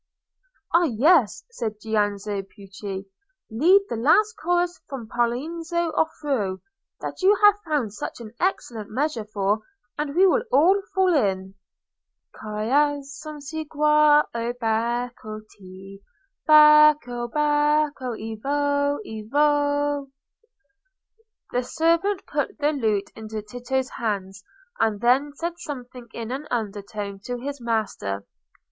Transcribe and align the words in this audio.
"Ah, 0.73 0.85
yes!" 0.85 1.43
said 1.51 1.79
Giannozzo 1.79 2.41
Pucci, 2.41 3.05
"lead 3.51 3.83
the 3.87 3.95
last 3.95 4.33
chorus 4.33 4.81
from 4.89 5.07
Poliziano's 5.07 5.71
'Orfeo,' 5.95 6.59
that 7.01 7.21
you 7.21 7.35
have 7.43 7.61
found 7.63 7.93
such 7.93 8.19
an 8.19 8.31
excellent 8.39 8.89
measure 8.89 9.25
for, 9.25 9.59
and 9.99 10.15
we 10.15 10.25
will 10.25 10.41
all 10.51 10.81
fall 10.95 11.13
in:— 11.13 11.53
"'Ciascum 12.33 13.41
segua, 13.43 14.23
o 14.33 14.53
Bacco, 14.53 15.41
te: 15.55 16.01
Bacco, 16.49 17.27
Bacco, 17.31 18.15
evoe, 18.17 18.97
evoe!'" 19.05 20.09
The 21.51 21.61
servant 21.61 22.25
put 22.25 22.57
the 22.57 22.71
lute 22.73 23.11
into 23.15 23.43
Tito's 23.43 23.89
hands, 23.91 24.43
and 24.79 24.99
then 24.99 25.33
said 25.35 25.59
something 25.59 26.07
in 26.11 26.31
an 26.31 26.47
undertone 26.49 27.19
to 27.25 27.37
his 27.37 27.61
master. 27.61 28.25